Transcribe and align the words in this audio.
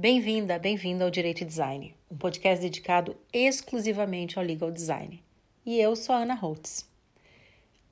Bem-vinda, 0.00 0.58
bem-vindo 0.58 1.04
ao 1.04 1.10
Direito 1.10 1.44
Design, 1.44 1.94
um 2.10 2.16
podcast 2.16 2.62
dedicado 2.62 3.14
exclusivamente 3.30 4.38
ao 4.38 4.42
legal 4.42 4.70
design. 4.70 5.22
E 5.62 5.78
eu 5.78 5.94
sou 5.94 6.14
a 6.14 6.20
Ana 6.20 6.32
Holtz. 6.32 6.88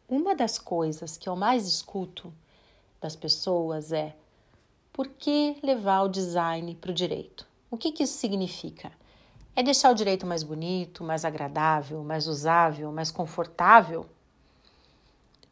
Uma 0.09 0.35
das 0.35 0.59
coisas 0.59 1.19
que 1.19 1.29
eu 1.29 1.37
mais 1.37 1.67
escuto 1.67 2.33
das 2.99 3.15
pessoas 3.15 3.93
é 3.93 4.17
por 4.91 5.07
que 5.07 5.59
levar 5.63 6.01
o 6.01 6.09
design 6.09 6.75
para 6.77 6.93
o 6.93 6.95
direito? 6.95 7.47
O 7.71 7.77
que, 7.77 7.93
que 7.93 8.05
isso 8.05 8.17
significa? 8.17 8.91
É 9.55 9.63
deixar 9.63 9.91
o 9.91 9.95
direito 9.95 10.27
mais 10.27 10.43
bonito, 10.43 11.05
mais 11.05 11.27
agradável, 11.27 12.03
mais 12.03 12.27
usável, 12.27 12.91
mais 12.91 13.11
confortável? 13.11 14.07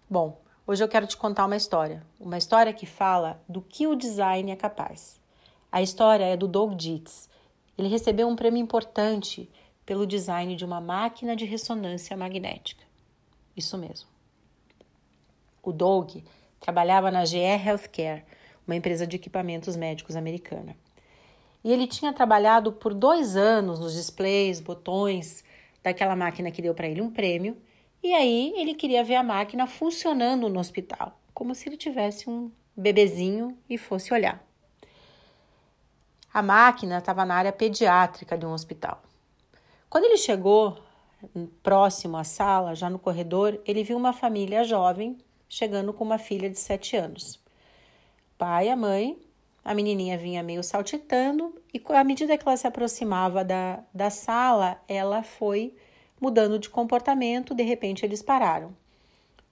Bom, 0.09 0.41
hoje 0.67 0.83
eu 0.83 0.89
quero 0.89 1.07
te 1.07 1.19
contar 1.19 1.45
uma 1.45 1.57
história. 1.57 2.03
Uma 2.19 2.39
história 2.39 2.73
que 2.73 2.87
fala 2.87 3.39
do 3.47 3.61
que 3.61 3.87
o 3.87 3.95
design 3.95 4.51
é 4.51 4.57
capaz. 4.57 5.21
A 5.71 5.83
história 5.83 6.25
é 6.25 6.37
do 6.37 6.49
Doug 6.49 6.75
Dietz. 6.75 7.29
Ele 7.77 7.89
recebeu 7.89 8.29
um 8.29 8.37
prêmio 8.37 8.61
importante 8.61 9.49
pelo 9.85 10.07
design 10.07 10.57
de 10.57 10.65
uma 10.65 10.81
máquina 10.81 11.37
de 11.37 11.45
ressonância 11.45 12.17
magnética. 12.17 12.85
Isso 13.57 13.77
mesmo. 13.77 14.09
O 15.63 15.73
Doug 15.73 16.17
trabalhava 16.61 17.11
na 17.11 17.25
GE 17.25 17.39
Healthcare, 17.39 18.25
uma 18.67 18.77
empresa 18.77 19.07
de 19.07 19.17
equipamentos 19.17 19.77
médicos 19.77 20.17
americana 20.17 20.77
e 21.67 21.73
ele 21.73 21.89
tinha 21.89 22.13
trabalhado 22.13 22.71
por 22.71 22.95
dois 22.95 23.37
anos 23.37 23.81
nos 23.81 23.93
displays, 23.93 24.61
botões 24.61 25.43
daquela 25.83 26.15
máquina 26.15 26.49
que 26.49 26.63
deu 26.63 26.73
para 26.73 26.87
ele 26.87 27.01
um 27.01 27.11
prêmio. 27.11 27.57
E 28.01 28.15
aí 28.15 28.55
ele 28.57 28.73
queria 28.73 29.03
ver 29.03 29.17
a 29.17 29.23
máquina 29.25 29.67
funcionando 29.67 30.49
no 30.49 30.61
hospital, 30.61 31.21
como 31.35 31.57
se 31.57 31.69
ele 31.69 31.77
tivesse 31.77 32.31
um 32.31 32.53
bebezinho 32.77 33.59
e 33.69 33.77
fosse 33.77 34.15
olhar. 34.15 34.46
A 36.37 36.43
máquina 36.43 36.99
estava 36.99 37.25
na 37.25 37.35
área 37.35 37.51
pediátrica 37.51 38.37
de 38.37 38.45
um 38.45 38.53
hospital. 38.53 39.03
Quando 39.89 40.05
ele 40.05 40.19
chegou 40.19 40.77
próximo 41.63 42.19
à 42.19 42.25
sala, 42.25 42.75
já 42.75 42.91
no 42.91 42.99
corredor, 42.99 43.59
ele 43.65 43.83
viu 43.83 43.97
uma 43.97 44.13
família 44.13 44.63
jovem 44.63 45.17
chegando 45.49 45.95
com 45.95 46.05
uma 46.05 46.19
filha 46.19 46.51
de 46.51 46.59
sete 46.59 46.95
anos. 46.95 47.43
pai 48.37 48.67
e 48.67 48.71
a 48.71 48.77
mãe 48.77 49.19
a 49.65 49.73
menininha 49.73 50.19
vinha 50.19 50.43
meio 50.43 50.63
saltitando 50.63 51.59
e 51.73 51.83
à 51.95 52.05
medida 52.05 52.37
que 52.37 52.47
ela 52.47 52.59
se 52.59 52.67
aproximava 52.67 53.43
da, 53.43 53.83
da 53.95 54.11
sala, 54.11 54.79
ela 54.87 55.23
foi 55.23 55.75
mudando 56.21 56.59
de 56.59 56.69
comportamento. 56.69 57.55
De 57.55 57.63
repente, 57.63 58.05
eles 58.05 58.21
pararam. 58.21 58.77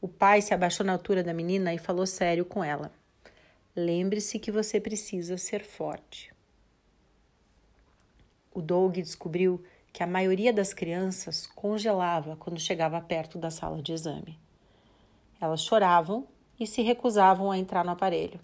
O 0.03 0.07
pai 0.07 0.43
se 0.43 0.53
abaixou 0.53 0.85
na 0.85 0.93
altura 0.93 1.23
da 1.23 1.33
menina 1.33 1.73
e 1.73 1.79
falou 1.79 2.07
sério 2.07 2.45
com 2.45 2.63
ela: 2.63 2.93
Lembre-se 3.75 4.39
que 4.39 4.53
você 4.53 4.79
precisa 4.79 5.39
ser 5.39 5.65
forte. 5.65 6.34
O 8.55 8.63
Doug 8.63 8.95
descobriu 8.95 9.63
que 9.93 10.03
a 10.03 10.07
maioria 10.07 10.53
das 10.53 10.73
crianças 10.73 11.47
congelava 11.47 12.37
quando 12.37 12.61
chegava 12.61 13.01
perto 13.01 13.37
da 13.37 13.51
sala 13.51 13.83
de 13.83 13.93
exame. 13.93 14.39
Elas 15.41 15.63
choravam 15.63 16.27
e 16.59 16.67
se 16.67 16.81
recusavam 16.81 17.51
a 17.51 17.59
entrar 17.59 17.85
no 17.85 17.91
aparelho. 17.91 18.39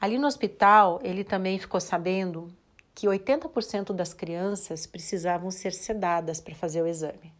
Ali 0.00 0.16
no 0.16 0.28
hospital, 0.28 1.00
ele 1.02 1.24
também 1.24 1.58
ficou 1.58 1.80
sabendo 1.80 2.50
que 2.94 3.06
80% 3.06 3.92
das 3.92 4.14
crianças 4.14 4.86
precisavam 4.86 5.50
ser 5.50 5.72
sedadas 5.72 6.40
para 6.40 6.54
fazer 6.54 6.82
o 6.82 6.86
exame. 6.86 7.32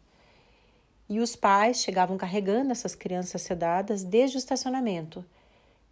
E 1.08 1.20
os 1.20 1.34
pais 1.34 1.78
chegavam 1.78 2.16
carregando 2.16 2.72
essas 2.72 2.94
crianças 2.94 3.42
sedadas 3.42 4.02
desde 4.04 4.36
o 4.36 4.38
estacionamento 4.38 5.24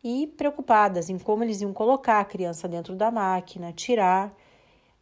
e 0.03 0.27
preocupadas 0.37 1.11
em 1.11 1.19
como 1.19 1.43
eles 1.43 1.61
iam 1.61 1.73
colocar 1.73 2.21
a 2.21 2.25
criança 2.25 2.69
dentro 2.69 2.95
da 2.95 3.11
máquina, 3.11 3.73
tirar. 3.73 4.35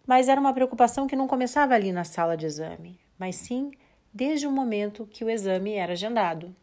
Mas 0.06 0.28
era 0.28 0.40
uma 0.40 0.54
preocupação 0.54 1.06
que 1.06 1.16
não 1.16 1.26
começava 1.26 1.74
ali 1.74 1.92
na 1.92 2.04
sala 2.04 2.36
de 2.36 2.46
exame, 2.46 2.98
mas 3.18 3.36
sim 3.36 3.72
desde 4.12 4.46
o 4.46 4.52
momento 4.52 5.06
que 5.06 5.24
o 5.24 5.30
exame 5.30 5.72
era 5.74 5.92
agendado. 5.92 6.54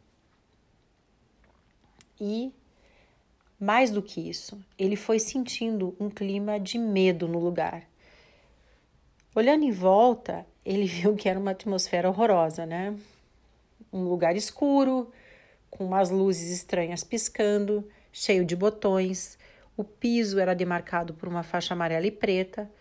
E 2.19 2.51
mais 3.59 3.91
do 3.91 4.01
que 4.01 4.29
isso, 4.29 4.59
ele 4.77 4.95
foi 4.95 5.19
sentindo 5.19 5.95
um 5.99 6.09
clima 6.09 6.59
de 6.59 6.77
medo 6.77 7.27
no 7.27 7.39
lugar. 7.39 7.87
Olhando 9.35 9.63
em 9.63 9.71
volta, 9.71 10.45
ele 10.65 10.85
viu 10.87 11.15
que 11.15 11.29
era 11.29 11.39
uma 11.39 11.51
atmosfera 11.51 12.09
horrorosa, 12.09 12.65
né? 12.65 12.97
Um 13.91 14.03
lugar 14.03 14.35
escuro, 14.35 15.11
com 15.69 15.85
umas 15.85 16.09
luzes 16.09 16.51
estranhas 16.51 17.03
piscando, 17.03 17.87
cheio 18.13 18.45
de 18.45 18.55
botões. 18.55 19.37
O 19.75 19.83
piso 19.83 20.39
era 20.39 20.53
demarcado 20.53 21.13
por 21.15 21.27
uma 21.27 21.43
faixa 21.43 21.73
amarela 21.73 22.07
e 22.07 22.11
preta. 22.11 22.71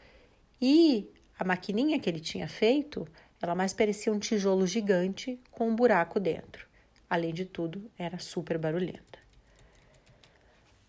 E 0.61 1.11
a 1.37 1.43
maquininha 1.43 1.99
que 1.99 2.09
ele 2.09 2.21
tinha 2.21 2.47
feito, 2.47 3.09
ela 3.41 3.55
mais 3.55 3.73
parecia 3.73 4.13
um 4.13 4.19
tijolo 4.19 4.65
gigante 4.67 5.41
com 5.51 5.69
um 5.69 5.75
buraco 5.75 6.21
dentro. 6.21 6.69
Além 7.11 7.33
de 7.35 7.45
tudo, 7.45 7.91
era 7.99 8.19
super 8.19 8.59
barulhenta. 8.59 9.19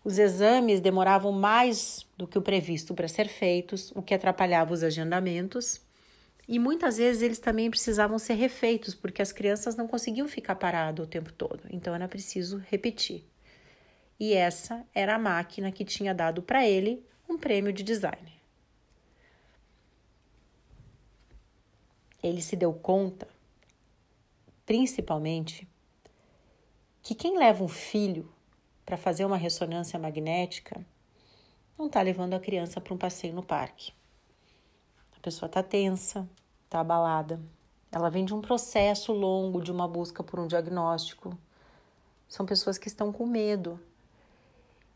Os 0.04 0.18
exames 0.18 0.80
demoravam 0.80 1.32
mais 1.32 2.06
do 2.16 2.26
que 2.26 2.38
o 2.38 2.42
previsto 2.42 2.94
para 2.94 3.08
ser 3.08 3.26
feitos, 3.26 3.90
o 3.92 4.02
que 4.02 4.12
atrapalhava 4.12 4.74
os 4.74 4.82
agendamentos. 4.82 5.80
E 6.46 6.58
muitas 6.58 6.98
vezes 6.98 7.22
eles 7.22 7.38
também 7.38 7.70
precisavam 7.70 8.18
ser 8.18 8.34
refeitos, 8.34 8.94
porque 8.94 9.22
as 9.22 9.32
crianças 9.32 9.76
não 9.76 9.88
conseguiam 9.88 10.28
ficar 10.28 10.56
paradas 10.56 11.06
o 11.06 11.08
tempo 11.08 11.32
todo. 11.32 11.62
Então 11.70 11.94
era 11.94 12.06
preciso 12.06 12.62
repetir. 12.68 13.24
E 14.18 14.32
essa 14.32 14.86
era 14.94 15.16
a 15.16 15.18
máquina 15.18 15.72
que 15.72 15.84
tinha 15.84 16.14
dado 16.14 16.42
para 16.42 16.66
ele 16.66 17.04
um 17.28 17.36
prêmio 17.36 17.72
de 17.72 17.82
design. 17.82 18.32
Ele 22.22 22.40
se 22.40 22.56
deu 22.56 22.72
conta, 22.72 23.28
principalmente, 24.64 25.68
que 27.02 27.14
quem 27.14 27.36
leva 27.36 27.62
um 27.62 27.68
filho 27.68 28.32
para 28.84 28.96
fazer 28.96 29.24
uma 29.24 29.36
ressonância 29.36 29.98
magnética, 29.98 30.84
não 31.78 31.86
está 31.86 32.02
levando 32.02 32.34
a 32.34 32.40
criança 32.40 32.80
para 32.80 32.94
um 32.94 32.98
passeio 32.98 33.34
no 33.34 33.42
parque. 33.42 33.92
A 35.16 35.20
pessoa 35.20 35.48
está 35.48 35.62
tensa, 35.62 36.28
está 36.64 36.80
abalada. 36.80 37.40
Ela 37.90 38.10
vem 38.10 38.24
de 38.24 38.34
um 38.34 38.40
processo 38.40 39.12
longo 39.12 39.62
de 39.62 39.72
uma 39.72 39.88
busca 39.88 40.22
por 40.22 40.38
um 40.38 40.46
diagnóstico. 40.46 41.36
São 42.28 42.44
pessoas 42.44 42.76
que 42.76 42.88
estão 42.88 43.12
com 43.12 43.26
medo 43.26 43.80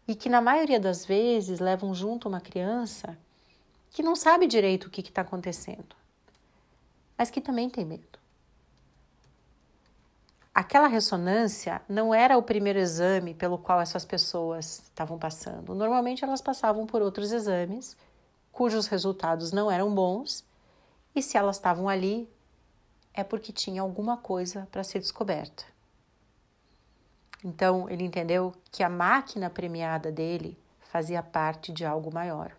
e 0.08 0.16
que, 0.16 0.28
na 0.28 0.40
maioria 0.40 0.80
das 0.80 1.04
vezes, 1.04 1.60
levam 1.60 1.94
junto 1.94 2.28
uma 2.28 2.40
criança 2.40 3.16
que 3.90 4.02
não 4.02 4.16
sabe 4.16 4.46
direito 4.46 4.86
o 4.86 4.90
que 4.90 5.02
está 5.02 5.22
acontecendo, 5.22 5.94
mas 7.16 7.30
que 7.30 7.40
também 7.40 7.70
tem 7.70 7.84
medo 7.84 8.18
aquela 10.58 10.88
ressonância 10.88 11.80
não 11.88 12.12
era 12.12 12.36
o 12.36 12.42
primeiro 12.42 12.80
exame 12.80 13.32
pelo 13.32 13.58
qual 13.58 13.80
essas 13.80 14.04
pessoas 14.04 14.82
estavam 14.86 15.16
passando. 15.16 15.72
Normalmente 15.72 16.24
elas 16.24 16.40
passavam 16.40 16.84
por 16.84 17.00
outros 17.00 17.30
exames 17.30 17.96
cujos 18.50 18.88
resultados 18.88 19.52
não 19.52 19.70
eram 19.70 19.94
bons, 19.94 20.44
e 21.14 21.22
se 21.22 21.36
elas 21.36 21.54
estavam 21.54 21.88
ali 21.88 22.28
é 23.14 23.22
porque 23.22 23.52
tinha 23.52 23.80
alguma 23.80 24.16
coisa 24.16 24.66
para 24.72 24.82
ser 24.82 24.98
descoberta. 24.98 25.62
Então 27.44 27.88
ele 27.88 28.04
entendeu 28.04 28.52
que 28.70 28.82
a 28.82 28.88
máquina 28.88 29.48
premiada 29.48 30.10
dele 30.10 30.58
fazia 30.80 31.22
parte 31.22 31.72
de 31.72 31.84
algo 31.84 32.12
maior, 32.12 32.52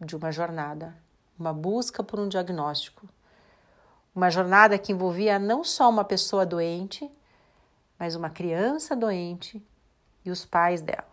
de 0.00 0.14
uma 0.16 0.30
jornada, 0.30 0.94
uma 1.38 1.52
busca 1.52 2.02
por 2.02 2.20
um 2.20 2.28
diagnóstico. 2.28 3.08
Uma 4.14 4.30
jornada 4.30 4.78
que 4.78 4.92
envolvia 4.92 5.38
não 5.38 5.64
só 5.64 5.88
uma 5.88 6.04
pessoa 6.04 6.44
doente, 6.44 7.10
mas 7.98 8.14
uma 8.14 8.28
criança 8.28 8.94
doente 8.94 9.64
e 10.24 10.30
os 10.30 10.44
pais 10.44 10.82
dela. 10.82 11.10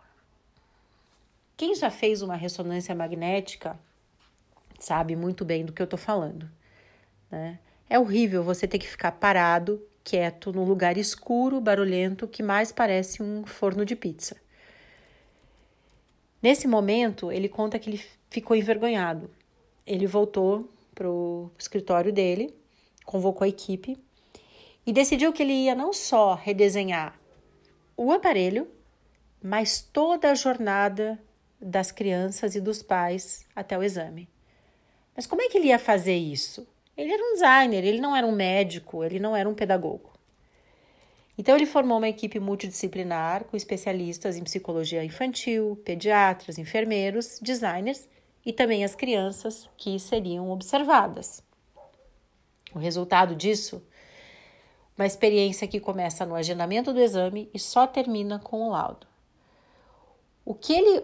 Quem 1.56 1.74
já 1.74 1.90
fez 1.90 2.20
uma 2.20 2.36
ressonância 2.36 2.94
magnética 2.94 3.78
sabe 4.78 5.14
muito 5.14 5.44
bem 5.44 5.64
do 5.64 5.72
que 5.72 5.80
eu 5.80 5.84
estou 5.84 5.98
falando. 5.98 6.50
Né? 7.30 7.58
É 7.88 7.98
horrível 7.98 8.42
você 8.42 8.66
ter 8.66 8.78
que 8.78 8.88
ficar 8.88 9.12
parado, 9.12 9.82
quieto, 10.02 10.52
num 10.52 10.64
lugar 10.64 10.96
escuro, 10.96 11.60
barulhento, 11.60 12.26
que 12.26 12.42
mais 12.42 12.72
parece 12.72 13.22
um 13.22 13.44
forno 13.44 13.84
de 13.84 13.94
pizza. 13.94 14.36
Nesse 16.42 16.66
momento, 16.66 17.30
ele 17.30 17.48
conta 17.48 17.78
que 17.78 17.90
ele 17.90 18.02
ficou 18.30 18.56
envergonhado. 18.56 19.30
Ele 19.86 20.06
voltou 20.06 20.68
para 20.94 21.08
o 21.08 21.50
escritório 21.58 22.12
dele, 22.12 22.54
convocou 23.04 23.44
a 23.44 23.48
equipe 23.48 23.98
e 24.86 24.92
decidiu 24.92 25.32
que 25.32 25.42
ele 25.42 25.52
ia 25.52 25.74
não 25.74 25.92
só 25.92 26.34
redesenhar 26.34 27.18
o 27.96 28.12
aparelho, 28.12 28.66
mas 29.42 29.80
toda 29.80 30.30
a 30.30 30.34
jornada 30.34 31.18
das 31.60 31.92
crianças 31.92 32.54
e 32.54 32.60
dos 32.60 32.82
pais 32.82 33.44
até 33.54 33.76
o 33.76 33.82
exame. 33.82 34.28
Mas 35.14 35.26
como 35.26 35.42
é 35.42 35.48
que 35.48 35.58
ele 35.58 35.68
ia 35.68 35.78
fazer 35.78 36.16
isso? 36.16 36.66
Ele 37.00 37.14
era 37.14 37.22
um 37.22 37.32
designer, 37.32 37.82
ele 37.82 37.98
não 37.98 38.14
era 38.14 38.26
um 38.26 38.32
médico, 38.32 39.02
ele 39.02 39.18
não 39.18 39.34
era 39.34 39.48
um 39.48 39.54
pedagogo. 39.54 40.10
Então, 41.38 41.56
ele 41.56 41.64
formou 41.64 41.96
uma 41.96 42.10
equipe 42.10 42.38
multidisciplinar 42.38 43.44
com 43.44 43.56
especialistas 43.56 44.36
em 44.36 44.44
psicologia 44.44 45.02
infantil, 45.02 45.80
pediatras, 45.82 46.58
enfermeiros, 46.58 47.38
designers 47.40 48.06
e 48.44 48.52
também 48.52 48.84
as 48.84 48.94
crianças 48.94 49.66
que 49.78 49.98
seriam 49.98 50.50
observadas. 50.50 51.42
O 52.74 52.78
resultado 52.78 53.34
disso, 53.34 53.82
uma 54.94 55.06
experiência 55.06 55.66
que 55.66 55.80
começa 55.80 56.26
no 56.26 56.34
agendamento 56.34 56.92
do 56.92 57.00
exame 57.00 57.48
e 57.54 57.58
só 57.58 57.86
termina 57.86 58.38
com 58.38 58.68
o 58.68 58.72
laudo. 58.72 59.06
O 60.44 60.52
que 60.52 60.74
ele 60.74 61.02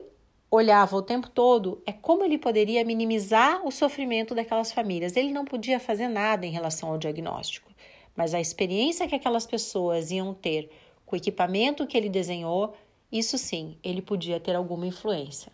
olhava 0.50 0.96
o 0.96 1.02
tempo 1.02 1.28
todo 1.28 1.82
é 1.87 1.93
como 1.93 2.25
ele 2.25 2.38
poderia 2.38 2.84
minimizar 2.84 3.66
o 3.66 3.70
sofrimento 3.70 4.34
daquelas 4.34 4.72
famílias. 4.72 5.16
Ele 5.16 5.32
não 5.32 5.44
podia 5.44 5.81
fazer 5.81 6.08
nada 6.08 6.46
em 6.46 6.50
relação 6.50 6.90
ao 6.90 6.98
diagnóstico, 6.98 7.70
mas 8.14 8.34
a 8.34 8.40
experiência 8.40 9.08
que 9.08 9.14
aquelas 9.14 9.46
pessoas 9.46 10.10
iam 10.10 10.32
ter 10.32 10.70
com 11.04 11.14
o 11.14 11.19
equipamento 11.19 11.87
que 11.87 11.96
ele 11.96 12.08
desenhou, 12.08 12.75
isso 13.10 13.38
sim, 13.38 13.78
ele 13.82 14.02
podia 14.02 14.40
ter 14.40 14.56
alguma 14.56 14.87
influência. 14.87 15.52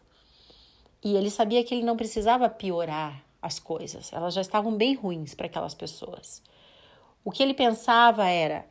E 1.05 1.17
ele 1.17 1.31
sabia 1.31 1.63
que 1.65 1.75
ele 1.75 1.85
não 1.85 1.97
precisava 1.97 2.49
piorar 2.49 3.25
as 3.41 3.59
coisas, 3.59 4.13
elas 4.13 4.35
já 4.35 4.41
estavam 4.41 4.77
bem 4.77 4.95
ruins 4.95 5.35
para 5.35 5.47
aquelas 5.47 5.75
pessoas. 5.75 6.43
O 7.25 7.31
que 7.31 7.43
ele 7.43 7.55
pensava 7.55 8.29
era: 8.29 8.65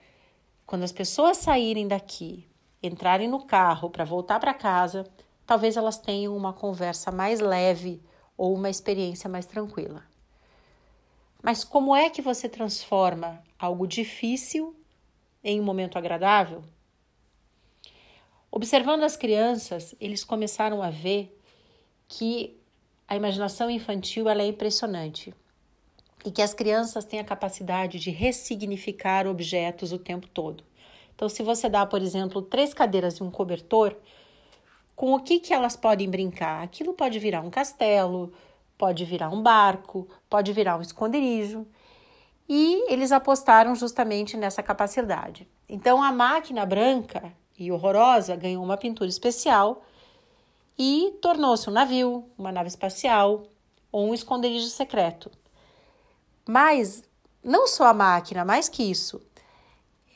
quando 0.66 0.84
as 0.84 0.92
pessoas 0.92 1.38
saírem 1.38 1.88
daqui, 1.88 2.48
entrarem 2.82 3.28
no 3.28 3.46
carro 3.46 3.90
para 3.90 4.06
voltar 4.06 4.40
para 4.40 4.54
casa, 4.54 5.06
talvez 5.46 5.78
elas 5.78 5.98
tenham 5.98 6.36
uma 6.36 6.54
conversa 6.54 7.12
mais 7.12 7.40
leve 7.40 8.02
ou 8.38 8.54
uma 8.54 8.70
experiência 8.70 9.30
mais 9.30 9.46
tranquila. 9.46 10.04
Mas 11.42 11.64
como 11.64 11.96
é 11.96 12.10
que 12.10 12.22
você 12.22 12.48
transforma 12.48 13.42
algo 13.58 13.88
difícil 13.88 14.76
em 15.44 15.60
um 15.60 15.64
momento 15.64 15.98
agradável? 15.98 16.64
Observando 18.52 19.04
as 19.04 19.16
crianças, 19.16 19.96
eles 20.00 20.24
começaram 20.24 20.84
a 20.84 20.90
ver 20.90 21.36
que 22.08 22.60
a 23.08 23.16
imaginação 23.16 23.70
infantil 23.70 24.28
ela 24.28 24.42
é 24.42 24.48
impressionante 24.48 25.34
e 26.26 26.32
que 26.32 26.42
as 26.42 26.54
crianças 26.54 27.06
têm 27.06 27.20
a 27.20 27.24
capacidade 27.24 28.00
de 28.00 28.12
ressignificar 28.12 29.26
objetos 29.26 29.92
o 29.92 29.98
tempo 29.98 30.28
todo. 30.28 30.64
Então, 31.16 31.28
se 31.30 31.44
você 31.44 31.70
dá, 31.70 31.86
por 31.86 32.02
exemplo, 32.02 32.42
três 32.42 32.74
cadeiras 32.74 33.18
e 33.18 33.24
um 33.24 33.32
cobertor, 33.32 33.96
com 34.96 35.14
o 35.14 35.20
que, 35.20 35.40
que 35.40 35.54
elas 35.54 35.76
podem 35.76 36.10
brincar? 36.10 36.64
Aquilo 36.64 36.94
pode 36.94 37.18
virar 37.20 37.42
um 37.42 37.50
castelo, 37.50 38.32
pode 38.78 39.06
virar 39.06 39.30
um 39.30 39.42
barco, 39.42 40.08
pode 40.30 40.52
virar 40.54 40.78
um 40.78 40.82
esconderijo. 40.82 41.66
E 42.48 42.92
eles 42.92 43.12
apostaram 43.12 43.76
justamente 43.76 44.36
nessa 44.36 44.62
capacidade. 44.62 45.48
Então, 45.70 46.04
a 46.04 46.12
máquina 46.12 46.66
branca 46.66 47.32
e 47.58 47.72
horrorosa 47.72 48.36
ganhou 48.36 48.64
uma 48.64 48.78
pintura 48.78 49.10
especial 49.10 49.84
e 50.78 51.18
tornou-se 51.22 51.70
um 51.70 51.74
navio, 51.74 52.26
uma 52.38 52.52
nave 52.52 52.68
espacial 52.68 53.44
ou 53.92 54.10
um 54.10 54.14
esconderijo 54.14 54.68
secreto. 54.68 55.32
Mas 56.48 57.04
não 57.44 57.68
só 57.68 57.86
a 57.86 57.94
máquina, 57.94 58.44
mais 58.44 58.68
que 58.68 58.84
isso, 58.84 59.22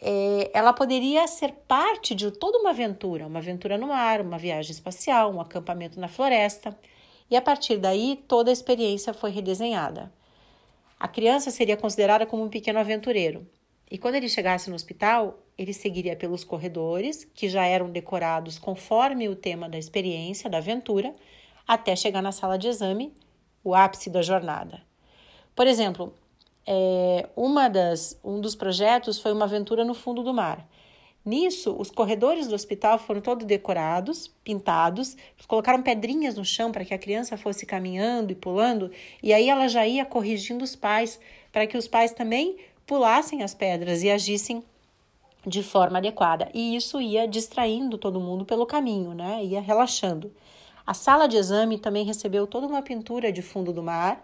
é, 0.07 0.51
ela 0.53 0.71
poderia 0.71 1.25
ser 1.25 1.51
parte 1.67 2.13
de 2.13 2.29
toda 2.29 2.59
uma 2.59 2.69
aventura, 2.69 3.25
uma 3.25 3.39
aventura 3.39 3.75
no 3.75 3.87
mar, 3.87 4.21
uma 4.21 4.37
viagem 4.37 4.71
espacial, 4.71 5.33
um 5.33 5.41
acampamento 5.41 5.99
na 5.99 6.07
floresta. 6.07 6.77
E 7.27 7.35
a 7.35 7.41
partir 7.41 7.77
daí, 7.77 8.23
toda 8.27 8.51
a 8.51 8.53
experiência 8.53 9.15
foi 9.15 9.31
redesenhada. 9.31 10.13
A 10.99 11.07
criança 11.07 11.49
seria 11.49 11.75
considerada 11.75 12.23
como 12.23 12.43
um 12.43 12.49
pequeno 12.49 12.77
aventureiro. 12.77 13.49
E 13.89 13.97
quando 13.97 14.13
ele 14.13 14.29
chegasse 14.29 14.69
no 14.69 14.75
hospital, 14.75 15.39
ele 15.57 15.73
seguiria 15.73 16.15
pelos 16.15 16.43
corredores, 16.43 17.25
que 17.25 17.49
já 17.49 17.65
eram 17.65 17.89
decorados 17.89 18.59
conforme 18.59 19.27
o 19.27 19.35
tema 19.35 19.67
da 19.67 19.79
experiência, 19.79 20.47
da 20.47 20.59
aventura, 20.59 21.15
até 21.67 21.95
chegar 21.95 22.21
na 22.21 22.31
sala 22.31 22.59
de 22.59 22.67
exame, 22.67 23.11
o 23.63 23.73
ápice 23.73 24.11
da 24.11 24.21
jornada. 24.21 24.83
Por 25.55 25.65
exemplo, 25.65 26.13
é, 26.65 27.29
uma 27.35 27.67
das, 27.67 28.19
um 28.23 28.41
dos 28.41 28.55
projetos 28.55 29.19
foi 29.19 29.31
uma 29.31 29.45
aventura 29.45 29.83
no 29.83 29.93
fundo 29.93 30.23
do 30.23 30.33
mar. 30.33 30.67
Nisso, 31.23 31.75
os 31.79 31.89
corredores 31.89 32.47
do 32.47 32.53
hospital 32.53 32.99
foram 32.99 33.19
todos 33.19 33.45
decorados, 33.45 34.27
pintados, 34.43 35.17
colocaram 35.47 35.81
pedrinhas 35.81 36.35
no 36.35 36.45
chão 36.45 36.71
para 36.71 36.85
que 36.85 36.93
a 36.93 36.99
criança 36.99 37.35
fosse 37.35 37.65
caminhando 37.65 38.31
e 38.31 38.35
pulando, 38.35 38.91
e 39.23 39.33
aí 39.33 39.49
ela 39.49 39.67
já 39.67 39.87
ia 39.87 40.05
corrigindo 40.05 40.63
os 40.63 40.75
pais 40.75 41.19
para 41.51 41.65
que 41.65 41.77
os 41.77 41.87
pais 41.87 42.11
também 42.11 42.57
pulassem 42.85 43.41
as 43.41 43.55
pedras 43.55 44.03
e 44.03 44.11
agissem 44.11 44.63
de 45.45 45.63
forma 45.63 45.97
adequada. 45.97 46.49
E 46.53 46.75
isso 46.75 47.01
ia 47.01 47.27
distraindo 47.27 47.97
todo 47.97 48.19
mundo 48.19 48.45
pelo 48.45 48.65
caminho, 48.65 49.15
né? 49.15 49.43
Ia 49.43 49.61
relaxando. 49.61 50.31
A 50.85 50.93
sala 50.93 51.27
de 51.27 51.37
exame 51.37 51.79
também 51.79 52.05
recebeu 52.05 52.45
toda 52.45 52.67
uma 52.67 52.83
pintura 52.83 53.31
de 53.31 53.41
fundo 53.41 53.73
do 53.73 53.81
mar, 53.81 54.23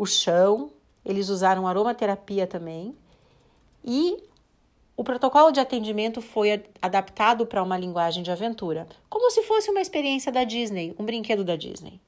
o 0.00 0.06
chão, 0.06 0.70
eles 1.04 1.28
usaram 1.28 1.66
aromaterapia 1.66 2.46
também. 2.46 2.96
E 3.84 4.16
o 4.96 5.04
protocolo 5.04 5.50
de 5.50 5.60
atendimento 5.60 6.22
foi 6.22 6.64
adaptado 6.80 7.44
para 7.44 7.62
uma 7.62 7.76
linguagem 7.76 8.22
de 8.22 8.30
aventura, 8.30 8.88
como 9.10 9.30
se 9.30 9.42
fosse 9.42 9.70
uma 9.70 9.80
experiência 9.80 10.32
da 10.32 10.42
Disney, 10.42 10.94
um 10.98 11.04
brinquedo 11.04 11.44
da 11.44 11.54
Disney. 11.54 12.00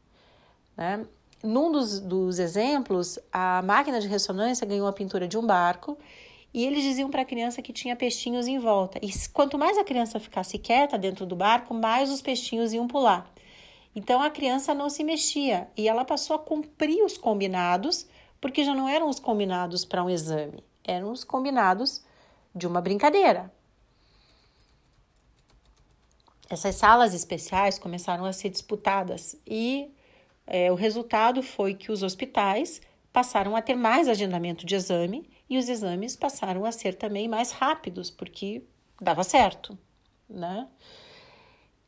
Né? 0.75 1.05
Num 1.43 1.71
dos, 1.71 2.01
dos 2.01 2.39
exemplos, 2.39 3.19
a 3.31 3.61
máquina 3.61 4.01
de 4.01 4.09
ressonância 4.09 4.67
ganhou 4.67 4.87
a 4.87 4.93
pintura 4.95 5.29
de 5.29 5.37
um 5.37 5.47
barco 5.47 5.99
e 6.55 6.65
eles 6.65 6.83
diziam 6.83 7.11
para 7.11 7.21
a 7.21 7.27
criança 7.27 7.61
que 7.61 7.75
tinha 7.75 7.95
peixinhos 7.95 8.47
em 8.47 8.59
volta. 8.59 8.99
E 9.03 9.11
quanto 9.35 9.59
mais 9.59 9.77
a 9.77 9.85
criança 9.85 10.19
ficasse 10.19 10.57
quieta 10.57 10.97
dentro 10.97 11.27
do 11.27 11.37
barco, 11.37 11.75
mais 11.75 12.11
os 12.11 12.23
peixinhos 12.23 12.73
iam 12.73 12.89
pular. 12.89 13.31
Então 13.95 14.23
a 14.23 14.31
criança 14.31 14.75
não 14.75 14.89
se 14.89 15.05
mexia 15.05 15.69
e 15.77 15.89
ela 15.89 16.05
passou 16.05 16.37
a 16.37 16.39
cumprir 16.39 17.05
os 17.05 17.19
combinados, 17.19 18.07
porque 18.41 18.65
já 18.65 18.75
não 18.75 18.89
eram 18.89 19.09
os 19.09 19.21
combinados 19.21 19.85
para 19.85 20.03
um 20.03 20.11
exame, 20.11 20.65
eram 20.83 21.13
os 21.13 21.25
combinados 21.25 22.05
de 22.55 22.67
uma 22.67 22.81
brincadeira. 22.81 23.53
Essas 26.49 26.75
salas 26.75 27.15
especiais 27.15 27.79
começaram 27.79 28.25
a 28.25 28.33
ser 28.33 28.51
disputadas 28.51 29.41
e 29.47 29.91
é, 30.47 30.71
o 30.71 30.75
resultado 30.75 31.43
foi 31.43 31.75
que 31.75 31.91
os 31.91 32.03
hospitais 32.03 32.81
passaram 33.13 33.55
a 33.57 33.63
ter 33.63 33.75
mais 33.75 34.09
agendamento 34.09 34.67
de 34.67 34.75
exame 34.75 35.31
e 35.49 35.59
os 35.59 35.69
exames 35.69 36.17
passaram 36.17 36.65
a 36.65 36.73
ser 36.73 36.95
também 36.95 37.29
mais 37.29 37.53
rápidos, 37.53 38.11
porque 38.11 38.63
dava 39.01 39.23
certo, 39.23 39.79
né? 40.29 40.69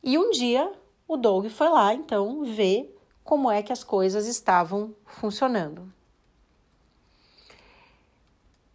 E 0.03 0.17
um 0.17 0.29
dia 0.31 0.71
o 1.07 1.17
Doug 1.17 1.47
foi 1.47 1.69
lá 1.69 1.93
então 1.93 2.43
ver 2.43 2.95
como 3.23 3.49
é 3.49 3.61
que 3.63 3.73
as 3.73 3.83
coisas 3.83 4.27
estavam 4.27 4.95
funcionando. 5.05 5.91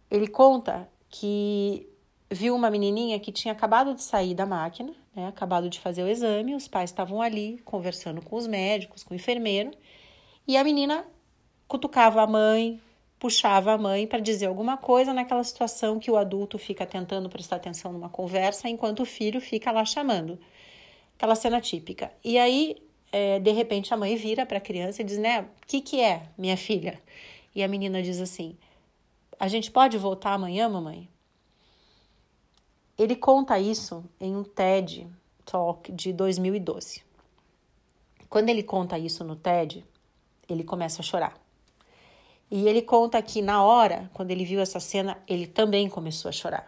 Ele 0.09 0.27
conta 0.27 0.89
que 1.09 1.87
viu 2.29 2.55
uma 2.55 2.69
menininha 2.69 3.19
que 3.19 3.31
tinha 3.31 3.53
acabado 3.53 3.93
de 3.93 4.01
sair 4.01 4.33
da 4.33 4.45
máquina, 4.45 4.93
né, 5.15 5.27
acabado 5.27 5.69
de 5.69 5.79
fazer 5.79 6.03
o 6.03 6.07
exame, 6.07 6.55
os 6.55 6.67
pais 6.67 6.89
estavam 6.89 7.21
ali 7.21 7.61
conversando 7.65 8.21
com 8.21 8.35
os 8.35 8.47
médicos, 8.47 9.03
com 9.03 9.13
o 9.13 9.17
enfermeiro, 9.17 9.71
e 10.47 10.57
a 10.57 10.63
menina 10.63 11.05
cutucava 11.67 12.21
a 12.21 12.27
mãe, 12.27 12.81
puxava 13.19 13.73
a 13.73 13.77
mãe 13.77 14.07
para 14.07 14.19
dizer 14.19 14.47
alguma 14.47 14.77
coisa 14.77 15.13
naquela 15.13 15.43
situação 15.43 15.99
que 15.99 16.09
o 16.09 16.17
adulto 16.17 16.57
fica 16.57 16.85
tentando 16.85 17.29
prestar 17.29 17.57
atenção 17.57 17.93
numa 17.93 18.09
conversa, 18.09 18.67
enquanto 18.67 19.01
o 19.01 19.05
filho 19.05 19.39
fica 19.39 19.71
lá 19.71 19.85
chamando. 19.85 20.39
Aquela 21.21 21.35
cena 21.35 21.61
típica. 21.61 22.11
E 22.23 22.35
aí, 22.39 22.75
é, 23.11 23.37
de 23.37 23.51
repente, 23.51 23.93
a 23.93 23.97
mãe 23.97 24.15
vira 24.15 24.43
para 24.43 24.57
a 24.57 24.59
criança 24.59 25.03
e 25.03 25.05
diz, 25.05 25.19
né, 25.19 25.41
o 25.41 25.67
que, 25.67 25.79
que 25.79 26.01
é, 26.01 26.23
minha 26.35 26.57
filha? 26.57 26.99
E 27.53 27.61
a 27.63 27.67
menina 27.67 28.01
diz 28.01 28.19
assim, 28.19 28.57
a 29.39 29.47
gente 29.47 29.69
pode 29.69 29.99
voltar 29.99 30.33
amanhã, 30.33 30.67
mamãe? 30.67 31.07
Ele 32.97 33.15
conta 33.15 33.59
isso 33.59 34.03
em 34.19 34.35
um 34.35 34.43
TED 34.43 35.07
Talk 35.45 35.91
de 35.91 36.11
2012. 36.11 37.03
Quando 38.27 38.49
ele 38.49 38.63
conta 38.63 38.97
isso 38.97 39.23
no 39.23 39.35
TED, 39.35 39.85
ele 40.49 40.63
começa 40.63 41.03
a 41.03 41.05
chorar. 41.05 41.39
E 42.49 42.67
ele 42.67 42.81
conta 42.81 43.21
que 43.21 43.43
na 43.43 43.63
hora, 43.63 44.09
quando 44.11 44.31
ele 44.31 44.43
viu 44.43 44.59
essa 44.59 44.79
cena, 44.79 45.21
ele 45.27 45.45
também 45.45 45.87
começou 45.87 46.29
a 46.29 46.31
chorar. 46.31 46.67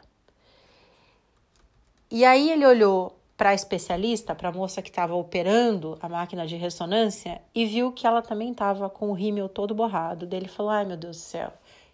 E 2.11 2.23
aí 2.23 2.51
ele 2.51 2.67
olhou 2.67 3.17
para 3.35 3.49
a 3.49 3.53
especialista, 3.53 4.35
para 4.35 4.49
a 4.49 4.51
moça 4.51 4.81
que 4.81 4.89
estava 4.89 5.15
operando 5.15 5.97
a 6.01 6.07
máquina 6.07 6.45
de 6.45 6.55
ressonância, 6.55 7.41
e 7.53 7.65
viu 7.65 7.91
que 7.91 8.05
ela 8.05 8.21
também 8.21 8.51
estava 8.51 8.89
com 8.89 9.09
o 9.09 9.13
rímel 9.13 9.49
todo 9.49 9.73
borrado. 9.73 10.25
Daí 10.25 10.39
ele 10.39 10.47
falou: 10.47 10.71
Ai 10.71 10.85
meu 10.85 10.97
Deus 10.97 11.17
do 11.17 11.21
céu, 11.21 11.51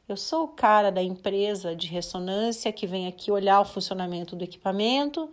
eu 0.08 0.17
sou 0.17 0.46
o 0.46 0.48
cara 0.50 0.91
da 0.91 1.03
empresa 1.03 1.75
de 1.75 1.88
ressonância 1.88 2.72
que 2.72 2.88
vem 2.88 3.08
aqui 3.08 3.31
olhar 3.31 3.62
o 3.62 3.65
funcionamento 3.65 4.36
do 4.36 4.43
equipamento 4.43 5.29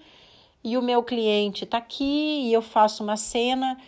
e 0.62 0.76
o 0.76 0.82
meu 0.82 1.02
cliente 1.02 1.64
está 1.64 1.78
aqui 1.78 2.42
e 2.44 2.52
eu 2.52 2.60
faço 2.60 3.02
uma 3.02 3.16
cena. 3.16 3.78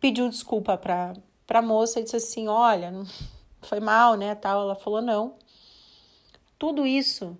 Pediu 0.00 0.28
desculpa 0.28 0.76
para 0.76 1.14
a 1.48 1.62
moça 1.62 1.98
e 1.98 2.02
disse 2.02 2.16
assim: 2.16 2.46
Olha, 2.46 2.92
foi 3.62 3.80
mal, 3.80 4.16
né? 4.16 4.34
Tal. 4.34 4.62
Ela 4.62 4.74
falou: 4.74 5.00
Não. 5.00 5.34
Tudo 6.58 6.86
isso 6.86 7.38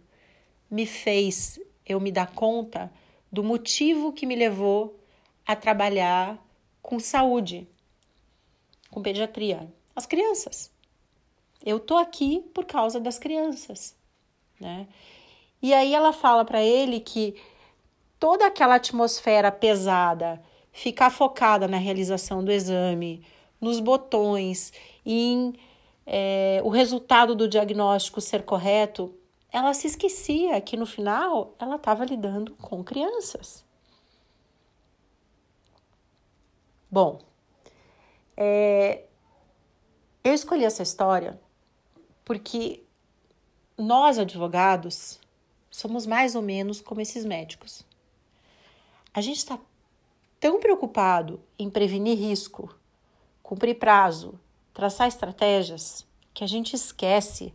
me 0.71 0.87
fez 0.87 1.61
eu 1.87 2.01
me 2.01 2.11
dar 2.11 2.33
conta 2.33 2.91
do 3.35 3.43
motivo 3.43 4.13
que 4.13 4.25
me 4.27 4.37
levou 4.37 4.97
a 5.45 5.57
trabalhar 5.57 6.39
com 6.81 7.01
saúde, 7.01 7.67
com 8.93 9.03
pediatria, 9.03 9.69
as 9.97 10.07
crianças. 10.07 10.71
Eu 11.67 11.81
tô 11.81 11.97
aqui 11.97 12.49
por 12.55 12.65
causa 12.65 13.01
das 13.01 13.19
crianças, 13.19 13.97
né? 14.61 14.87
E 15.61 15.75
aí 15.75 15.93
ela 15.93 16.13
fala 16.13 16.45
para 16.45 16.63
ele 16.63 17.01
que 17.01 17.35
toda 18.21 18.47
aquela 18.47 18.77
atmosfera 18.77 19.51
pesada, 19.51 20.41
ficar 20.71 21.11
focada 21.11 21.67
na 21.67 21.77
realização 21.77 22.45
do 22.45 22.53
exame, 22.53 23.27
nos 23.61 23.81
botões, 23.81 24.73
em 25.05 25.55
é, 26.07 26.61
o 26.63 26.69
resultado 26.69 27.35
do 27.35 27.49
diagnóstico 27.49 28.21
ser 28.21 28.45
correto, 28.45 29.13
ela 29.55 29.73
se 29.73 29.87
esquecia 29.87 30.61
que 30.61 30.77
no 30.77 30.85
final 30.85 31.55
ela 31.61 31.77
estava 31.77 32.05
lidando 32.05 32.57
com 32.57 32.83
crianças. 32.83 33.65
Bom, 36.91 37.21
é, 38.37 39.05
eu 40.25 40.35
escolhi 40.35 40.65
essa 40.65 40.83
história 40.83 41.41
porque 42.25 42.83
nós, 43.79 44.19
advogados, 44.19 45.21
somos 45.71 46.05
mais 46.05 46.35
ou 46.35 46.43
menos 46.43 46.81
como 46.81 47.01
esses 47.01 47.25
médicos. 47.25 47.87
A 49.13 49.21
gente 49.21 49.37
está 49.37 49.57
tão 50.41 50.59
preocupado 50.59 51.41
em 51.57 51.71
prevenir 51.71 52.19
risco, 52.19 52.77
cumprir 53.41 53.79
prazo, 53.79 54.37
traçar 54.73 55.07
estratégias, 55.07 56.05
que 56.33 56.43
a 56.43 56.49
gente 56.49 56.75
esquece 56.75 57.55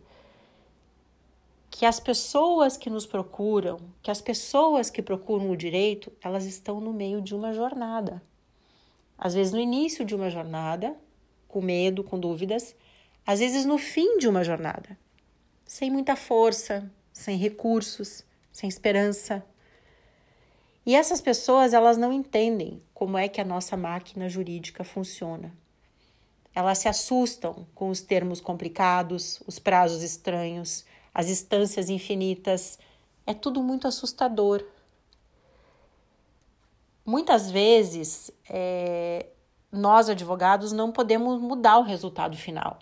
que 1.80 1.86
as 1.86 1.98
pessoas 1.98 2.76
que 2.76 2.90
nos 2.90 3.06
procuram, 3.06 3.80
que 4.02 4.10
as 4.10 4.20
pessoas 4.20 4.90
que 4.90 5.00
procuram 5.00 5.50
o 5.50 5.56
direito, 5.56 6.12
elas 6.20 6.44
estão 6.44 6.78
no 6.78 6.92
meio 6.92 7.22
de 7.22 7.34
uma 7.34 7.54
jornada. 7.54 8.22
Às 9.16 9.32
vezes 9.32 9.50
no 9.50 9.58
início 9.58 10.04
de 10.04 10.14
uma 10.14 10.28
jornada, 10.28 10.94
com 11.48 11.62
medo, 11.62 12.04
com 12.04 12.20
dúvidas, 12.20 12.76
às 13.26 13.38
vezes 13.38 13.64
no 13.64 13.78
fim 13.78 14.18
de 14.18 14.28
uma 14.28 14.44
jornada, 14.44 14.94
sem 15.64 15.90
muita 15.90 16.16
força, 16.16 16.86
sem 17.14 17.38
recursos, 17.38 18.26
sem 18.52 18.68
esperança. 18.68 19.42
E 20.84 20.94
essas 20.94 21.22
pessoas, 21.22 21.72
elas 21.72 21.96
não 21.96 22.12
entendem 22.12 22.82
como 22.92 23.16
é 23.16 23.26
que 23.26 23.40
a 23.40 23.44
nossa 23.44 23.74
máquina 23.74 24.28
jurídica 24.28 24.84
funciona. 24.84 25.50
Elas 26.54 26.76
se 26.76 26.88
assustam 26.88 27.66
com 27.74 27.88
os 27.88 28.02
termos 28.02 28.38
complicados, 28.38 29.42
os 29.46 29.58
prazos 29.58 30.02
estranhos, 30.02 30.84
as 31.14 31.28
instâncias 31.28 31.88
infinitas. 31.88 32.78
É 33.26 33.34
tudo 33.34 33.62
muito 33.62 33.86
assustador. 33.86 34.64
Muitas 37.04 37.50
vezes, 37.50 38.30
é, 38.48 39.26
nós 39.72 40.08
advogados 40.08 40.72
não 40.72 40.92
podemos 40.92 41.40
mudar 41.40 41.78
o 41.78 41.82
resultado 41.82 42.36
final. 42.36 42.78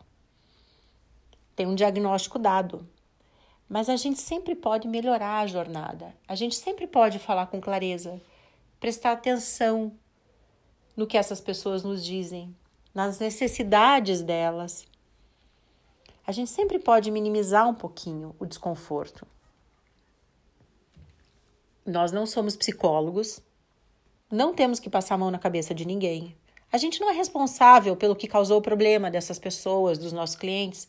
Tem 1.55 1.67
um 1.67 1.75
diagnóstico 1.75 2.39
dado, 2.39 2.89
mas 3.69 3.89
a 3.89 3.97
gente 3.97 4.21
sempre 4.21 4.55
pode 4.55 4.89
melhorar 4.89 5.41
a 5.41 5.47
jornada. 5.47 6.15
A 6.27 6.35
gente 6.35 6.55
sempre 6.55 6.87
pode 6.87 7.19
falar 7.19 7.47
com 7.47 7.61
clareza, 7.61 8.21
prestar 8.81 9.13
atenção 9.13 9.93
no 10.97 11.07
que 11.07 11.19
essas 11.19 11.41
pessoas 11.41 11.83
nos 11.83 12.05
dizem, 12.05 12.55
nas 12.95 13.19
necessidades 13.19 14.23
delas. 14.23 14.87
A 16.29 16.31
gente 16.31 16.51
sempre 16.51 16.79
pode 16.79 17.11
minimizar 17.11 17.67
um 17.67 17.73
pouquinho 17.73 18.37
o 18.39 18.45
desconforto. 18.45 19.27
Nós 21.87 22.13
não 22.13 22.27
somos 22.27 22.55
psicólogos, 22.55 23.41
não 24.31 24.53
temos 24.53 24.79
que 24.79 24.91
passar 24.91 25.15
a 25.15 25.19
mão 25.19 25.31
na 25.31 25.39
cabeça 25.39 25.75
de 25.75 25.87
ninguém. 25.87 26.37
A 26.71 26.77
gente 26.77 27.01
não 27.01 27.09
é 27.09 27.15
responsável 27.15 27.97
pelo 27.97 28.15
que 28.15 28.29
causou 28.29 28.59
o 28.59 28.63
problema 28.63 29.11
dessas 29.11 29.39
pessoas, 29.39 29.97
dos 29.97 30.13
nossos 30.13 30.37
clientes, 30.37 30.87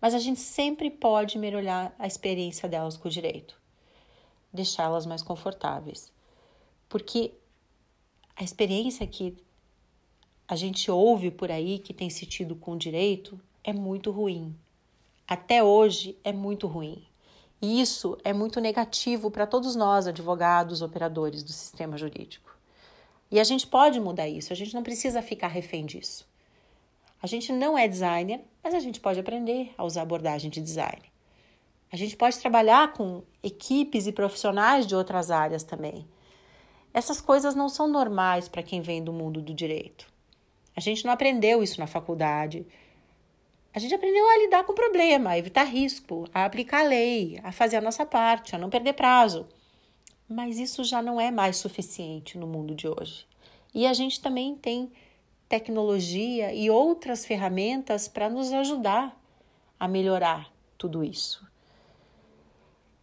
mas 0.00 0.14
a 0.14 0.18
gente 0.18 0.40
sempre 0.40 0.90
pode 0.90 1.38
melhorar 1.38 1.94
a 1.96 2.08
experiência 2.08 2.68
delas 2.68 2.96
com 2.96 3.06
o 3.06 3.12
direito, 3.12 3.56
deixá-las 4.52 5.06
mais 5.06 5.22
confortáveis. 5.22 6.12
Porque 6.88 7.32
a 8.34 8.42
experiência 8.42 9.06
que 9.06 9.36
a 10.48 10.56
gente 10.56 10.90
ouve 10.90 11.30
por 11.30 11.52
aí 11.52 11.78
que 11.78 11.94
tem 11.94 12.10
sentido 12.10 12.56
com 12.56 12.72
o 12.72 12.76
direito 12.76 13.40
é 13.62 13.72
muito 13.72 14.10
ruim. 14.10 14.52
Até 15.26 15.62
hoje 15.62 16.18
é 16.24 16.32
muito 16.32 16.66
ruim. 16.66 17.06
E 17.60 17.80
isso 17.80 18.18
é 18.24 18.32
muito 18.32 18.60
negativo 18.60 19.30
para 19.30 19.46
todos 19.46 19.76
nós, 19.76 20.06
advogados, 20.06 20.82
operadores 20.82 21.42
do 21.42 21.52
sistema 21.52 21.96
jurídico. 21.96 22.50
E 23.30 23.38
a 23.38 23.44
gente 23.44 23.66
pode 23.66 24.00
mudar 24.00 24.28
isso, 24.28 24.52
a 24.52 24.56
gente 24.56 24.74
não 24.74 24.82
precisa 24.82 25.22
ficar 25.22 25.48
refém 25.48 25.86
disso. 25.86 26.28
A 27.22 27.26
gente 27.26 27.52
não 27.52 27.78
é 27.78 27.86
designer, 27.86 28.40
mas 28.62 28.74
a 28.74 28.80
gente 28.80 29.00
pode 29.00 29.20
aprender 29.20 29.72
a 29.78 29.84
usar 29.84 30.02
abordagem 30.02 30.50
de 30.50 30.60
design. 30.60 31.02
A 31.92 31.96
gente 31.96 32.16
pode 32.16 32.38
trabalhar 32.38 32.92
com 32.94 33.22
equipes 33.42 34.06
e 34.06 34.12
profissionais 34.12 34.86
de 34.86 34.96
outras 34.96 35.30
áreas 35.30 35.62
também. 35.62 36.06
Essas 36.92 37.20
coisas 37.20 37.54
não 37.54 37.68
são 37.68 37.86
normais 37.86 38.48
para 38.48 38.62
quem 38.62 38.80
vem 38.80 39.04
do 39.04 39.12
mundo 39.12 39.40
do 39.40 39.54
direito. 39.54 40.06
A 40.74 40.80
gente 40.80 41.04
não 41.04 41.12
aprendeu 41.12 41.62
isso 41.62 41.78
na 41.78 41.86
faculdade. 41.86 42.66
A 43.74 43.78
gente 43.78 43.94
aprendeu 43.94 44.28
a 44.28 44.38
lidar 44.38 44.64
com 44.64 44.72
o 44.72 44.74
problema, 44.74 45.30
a 45.30 45.38
evitar 45.38 45.64
risco, 45.64 46.28
a 46.34 46.44
aplicar 46.44 46.80
a 46.80 46.88
lei, 46.88 47.40
a 47.42 47.50
fazer 47.50 47.76
a 47.76 47.80
nossa 47.80 48.04
parte, 48.04 48.54
a 48.54 48.58
não 48.58 48.68
perder 48.68 48.92
prazo. 48.92 49.46
Mas 50.28 50.58
isso 50.58 50.84
já 50.84 51.00
não 51.00 51.18
é 51.18 51.30
mais 51.30 51.56
suficiente 51.56 52.36
no 52.36 52.46
mundo 52.46 52.74
de 52.74 52.86
hoje. 52.86 53.26
E 53.74 53.86
a 53.86 53.94
gente 53.94 54.20
também 54.20 54.54
tem 54.54 54.92
tecnologia 55.48 56.52
e 56.52 56.70
outras 56.70 57.24
ferramentas 57.24 58.08
para 58.08 58.28
nos 58.28 58.52
ajudar 58.52 59.18
a 59.80 59.88
melhorar 59.88 60.52
tudo 60.76 61.02
isso. 61.02 61.46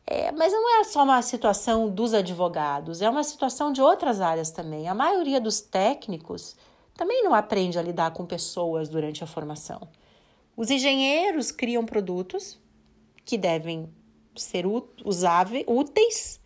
É, 0.06 0.32
mas 0.32 0.52
não 0.52 0.82
é 0.82 0.84
só 0.84 1.04
uma 1.04 1.22
situação 1.22 1.90
dos 1.90 2.14
advogados, 2.14 3.02
é 3.02 3.10
uma 3.10 3.24
situação 3.24 3.72
de 3.72 3.82
outras 3.82 4.22
áreas 4.22 4.50
também. 4.50 4.88
A 4.88 4.94
maioria 4.94 5.40
dos 5.40 5.62
técnicos 5.62 6.56
também 6.96 7.24
não 7.24 7.34
aprende 7.34 7.78
a 7.78 7.82
lidar 7.82 8.12
com 8.12 8.26
pessoas 8.26 8.90
durante 8.90 9.24
a 9.24 9.28
formação. 9.28 9.88
Os 10.60 10.70
engenheiros 10.70 11.54
criam 11.54 11.86
produtos 11.86 12.60
que 13.24 13.38
devem 13.38 13.90
ser 14.36 14.66
usáveis, 15.06 15.64
úteis, 15.66 16.42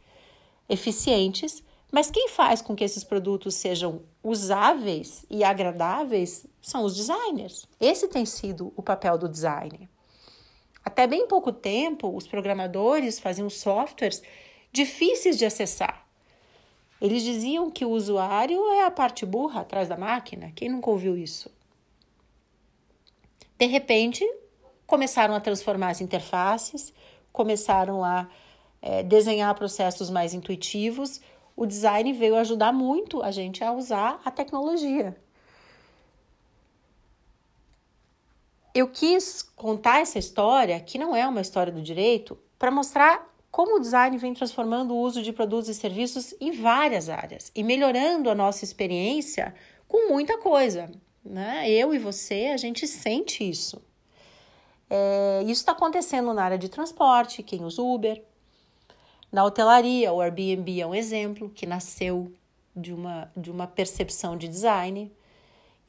eficientes, 0.70 1.64
mas 1.92 2.12
quem 2.12 2.30
faz 2.30 2.62
com 2.62 2.76
que 2.76 2.84
esses 2.84 3.04
produtos 3.04 3.56
sejam 3.56 4.04
usáveis 4.24 5.26
e 5.32 5.44
agradáveis 5.44 6.46
são 6.62 6.84
os 6.84 6.96
designers. 6.96 7.68
Esse 7.82 8.08
tem 8.08 8.24
sido 8.24 8.72
o 8.76 8.84
papel 8.84 9.18
do 9.18 9.28
design. 9.28 9.90
Até 10.86 11.08
bem 11.08 11.28
pouco 11.28 11.52
tempo, 11.52 12.16
os 12.16 12.28
programadores 12.28 13.20
faziam 13.20 13.50
softwares 13.50 14.22
difíceis 14.72 15.40
de 15.40 15.46
acessar. 15.46 16.08
Eles 17.02 17.24
diziam 17.24 17.72
que 17.72 17.84
o 17.84 17.90
usuário 17.90 18.64
é 18.74 18.86
a 18.86 18.92
parte 18.92 19.26
burra 19.26 19.62
atrás 19.62 19.90
da 19.90 19.98
máquina. 19.98 20.52
Quem 20.56 20.70
nunca 20.70 20.92
ouviu 20.92 21.18
isso? 21.18 21.50
De 23.58 23.66
repente, 23.66 24.26
começaram 24.86 25.36
a 25.36 25.40
transformar 25.40 25.90
as 25.90 26.02
interfaces, 26.02 26.94
começaram 27.32 28.04
a 28.04 28.28
é, 28.82 29.02
desenhar 29.02 29.54
processos 29.56 30.10
mais 30.10 30.34
intuitivos, 30.34 31.22
o 31.56 31.66
design 31.66 32.12
veio 32.14 32.36
ajudar 32.36 32.74
muito 32.74 33.22
a 33.22 33.32
gente 33.32 33.64
a 33.64 33.72
usar 33.72 34.20
a 34.26 34.32
tecnologia. 34.32 35.16
Eu 38.74 38.88
quis 38.88 39.44
contar 39.56 40.00
essa 40.00 40.18
história, 40.18 40.80
que 40.80 40.98
não 40.98 41.16
é 41.16 41.28
uma 41.28 41.42
história 41.42 41.72
do 41.72 41.82
direito, 41.82 42.38
para 42.58 42.72
mostrar 42.72 43.32
como 43.52 43.76
o 43.76 43.80
design 43.80 44.18
vem 44.18 44.34
transformando 44.34 44.96
o 44.96 45.00
uso 45.00 45.22
de 45.22 45.32
produtos 45.32 45.70
e 45.70 45.76
serviços 45.76 46.34
em 46.42 46.52
várias 46.52 47.08
áreas 47.08 47.52
e 47.54 47.64
melhorando 47.64 48.32
a 48.32 48.36
nossa 48.36 48.64
experiência 48.64 49.54
com 49.88 50.10
muita 50.10 50.40
coisa. 50.40 50.90
Né? 51.24 51.70
Eu 51.70 51.94
e 51.94 52.00
você, 52.00 52.52
a 52.54 52.58
gente 52.58 52.88
sente 52.88 53.48
isso. 53.48 53.82
É, 54.90 55.42
isso 55.44 55.62
está 55.62 55.72
acontecendo 55.72 56.34
na 56.34 56.44
área 56.44 56.58
de 56.58 56.70
transporte, 56.70 57.42
quem 57.42 57.64
usa 57.64 57.82
Uber, 57.82 58.24
na 59.34 59.44
hotelaria, 59.44 60.14
o 60.14 60.22
Airbnb 60.22 60.80
é 60.80 60.86
um 60.86 60.94
exemplo 60.94 61.50
que 61.50 61.66
nasceu 61.66 62.32
de 62.76 62.94
uma, 62.94 63.32
de 63.36 63.50
uma 63.50 63.66
percepção 63.66 64.38
de 64.38 64.48
design. 64.48 65.12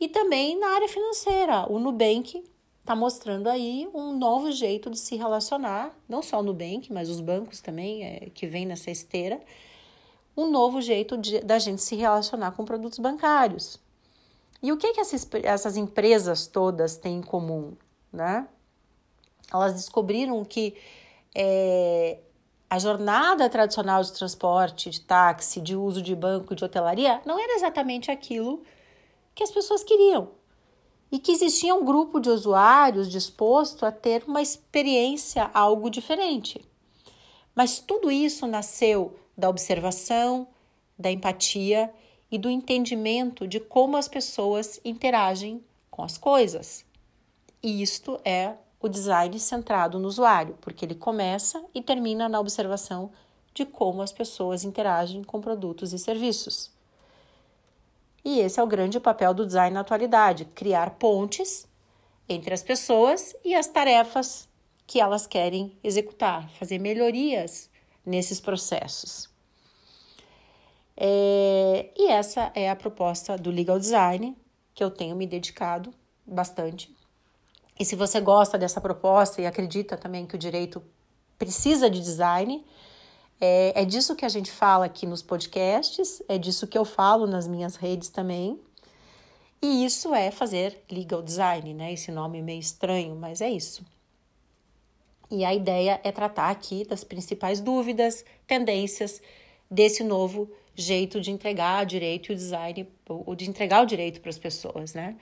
E 0.01 0.09
também 0.09 0.59
na 0.59 0.69
área 0.69 0.89
financeira, 0.89 1.71
o 1.71 1.79
Nubank 1.79 2.43
está 2.81 2.97
mostrando 2.97 3.49
aí 3.49 3.87
um 3.93 4.17
novo 4.17 4.51
jeito 4.51 4.89
de 4.89 4.99
se 4.99 5.17
relacionar, 5.17 5.95
não 6.09 6.23
só 6.23 6.41
o 6.41 6.43
Nubank, 6.43 6.91
mas 6.91 7.11
os 7.11 7.21
bancos 7.21 7.61
também, 7.61 8.03
é, 8.03 8.31
que 8.33 8.47
vem 8.47 8.65
nessa 8.65 8.91
esteira, 8.91 9.39
um 10.35 10.51
novo 10.51 10.81
jeito 10.81 11.19
de, 11.19 11.41
da 11.41 11.59
gente 11.59 11.83
se 11.83 11.97
relacionar 11.97 12.53
com 12.53 12.65
produtos 12.65 12.99
bancários. 12.99 13.79
E 14.65 14.73
o 14.73 14.79
que, 14.79 14.95
que 14.95 15.01
essas, 15.01 15.29
essas 15.43 15.77
empresas 15.77 16.47
todas 16.47 16.97
têm 16.97 17.19
em 17.19 17.23
comum? 17.23 17.77
Né? 18.11 18.49
Elas 19.53 19.75
descobriram 19.75 20.43
que 20.43 20.75
é, 21.35 22.21
a 22.71 22.79
jornada 22.79 23.47
tradicional 23.51 24.03
de 24.03 24.11
transporte, 24.15 24.89
de 24.89 25.03
táxi, 25.03 25.61
de 25.61 25.77
uso 25.77 26.01
de 26.01 26.17
banco, 26.17 26.55
de 26.55 26.65
hotelaria, 26.65 27.21
não 27.27 27.39
era 27.39 27.57
exatamente 27.57 28.11
aquilo 28.11 28.63
que 29.35 29.45
as 29.45 29.51
pessoas 29.51 29.85
queriam. 29.85 30.31
E 31.13 31.19
que 31.19 31.33
existia 31.33 31.75
um 31.75 31.85
grupo 31.85 32.19
de 32.19 32.31
usuários 32.31 33.11
disposto 33.11 33.85
a 33.85 33.93
ter 33.93 34.25
uma 34.27 34.41
experiência 34.41 35.51
algo 35.53 35.91
diferente. 35.91 36.67
Mas 37.55 37.81
tudo 37.81 38.11
isso 38.11 38.47
nasceu 38.47 39.15
da 39.37 39.51
observação, 39.51 40.49
da 40.99 41.11
empatia 41.11 41.93
e 42.35 42.39
do 42.39 42.51
entendimento 42.51 43.47
de 43.47 43.61
como 43.61 43.97
as 43.97 44.09
pessoas 44.09 44.81
interagem 44.85 45.65
com 45.89 46.03
as 46.03 46.19
coisas. 46.19 46.85
E 47.63 47.81
isto 47.81 48.21
é 48.25 48.55
o 48.81 48.89
design 48.89 49.39
centrado 49.39 50.01
no 50.01 50.09
usuário, 50.09 50.59
porque 50.61 50.85
ele 50.85 50.97
começa 50.97 51.65
e 51.73 51.81
termina 51.81 52.29
na 52.29 52.41
observação 52.41 53.13
de 53.55 53.65
como 53.65 54.03
as 54.03 54.11
pessoas 54.11 54.65
interagem 54.65 55.23
com 55.23 55.41
produtos 55.41 55.93
e 55.93 55.99
serviços. 55.99 56.73
E 58.25 58.41
esse 58.41 58.59
é 58.59 58.63
o 58.65 58.67
grande 58.67 58.99
papel 58.99 59.33
do 59.33 59.47
design 59.47 59.73
na 59.73 59.83
atualidade: 59.83 60.45
criar 60.57 60.91
pontes 60.99 61.69
entre 62.29 62.53
as 62.53 62.65
pessoas 62.65 63.33
e 63.45 63.55
as 63.55 63.69
tarefas 63.69 64.49
que 64.89 65.01
elas 65.01 65.25
querem 65.25 65.79
executar, 65.85 66.51
fazer 66.59 66.81
melhorias 66.81 67.71
nesses 68.05 68.41
processos. 68.41 69.33
É, 70.97 71.91
e 71.97 72.09
essa 72.09 72.53
é 72.55 72.71
a 72.71 72.77
proposta 72.77 73.37
do 73.37 73.51
legal 73.51 73.79
design 73.79 74.37
que 74.75 74.83
eu 74.83 74.91
tenho 74.91 75.17
me 75.17 75.27
dedicado 75.27 75.93
bastante. 76.27 76.95
E 77.79 77.85
se 77.85 77.97
você 77.97 78.21
gosta 78.21 78.57
dessa 78.57 78.81
proposta 78.81 79.41
e 79.43 79.47
acredita 79.47 79.97
também 79.97 80.27
que 80.27 80.37
o 80.37 80.39
direito 80.39 80.83
precisa 81.39 81.91
de 81.91 82.01
design, 82.01 82.65
é, 83.41 83.83
é 83.83 83.85
disso 83.85 84.15
que 84.15 84.25
a 84.25 84.29
gente 84.29 84.51
fala 84.51 84.87
aqui 84.87 85.07
nos 85.07 85.23
podcasts, 85.23 86.23
é 86.29 86.39
disso 86.39 86.67
que 86.67 86.79
eu 86.79 86.85
falo 86.85 87.27
nas 87.27 87.49
minhas 87.49 87.77
redes 87.77 88.09
também. 88.09 88.61
E 89.61 89.85
isso 89.85 90.15
é 90.15 90.31
fazer 90.31 90.85
legal 90.91 91.23
design, 91.23 91.75
né? 91.75 91.93
Esse 91.93 92.13
nome 92.13 92.43
meio 92.43 92.61
estranho, 92.61 93.17
mas 93.17 93.41
é 93.41 93.51
isso. 93.51 93.85
E 95.31 95.45
a 95.45 95.55
ideia 95.55 96.01
é 96.05 96.13
tratar 96.13 96.51
aqui 96.51 96.85
das 96.85 97.03
principais 97.03 97.61
dúvidas, 97.61 98.25
tendências 98.47 99.21
desse 99.71 100.05
novo 100.05 100.51
jeito 100.75 101.21
de 101.21 101.31
entregar 101.31 101.85
direito 101.87 102.31
e 102.31 102.35
o 102.35 102.37
design, 102.37 102.89
ou 103.09 103.35
de 103.35 103.49
entregar 103.49 103.83
o 103.83 103.87
direito 103.87 104.21
para 104.21 104.31
as 104.31 104.39
pessoas, 104.39 104.95
né? 104.95 105.17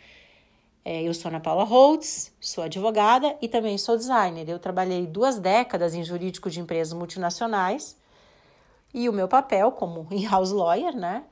É, 0.85 1.03
eu 1.03 1.15
sou 1.15 1.29
Ana 1.29 1.39
Paula 1.39 1.63
Holtz, 1.63 2.33
sou 2.41 2.65
advogada 2.65 3.37
e 3.41 3.47
também 3.47 3.79
sou 3.79 3.97
designer. 3.97 4.49
Eu 4.49 4.59
trabalhei 4.59 5.07
duas 5.07 5.39
décadas 5.39 5.95
em 5.95 6.03
jurídico 6.03 6.51
de 6.51 6.61
empresas 6.61 6.93
multinacionais 6.93 7.97
e 8.93 9.09
o 9.09 9.13
meu 9.13 9.29
papel 9.29 9.71
como 9.73 10.09
in-house 10.11 10.51
lawyer, 10.51 10.97
né, 10.97 11.25